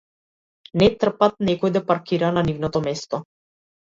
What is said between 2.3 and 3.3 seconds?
на нивното место.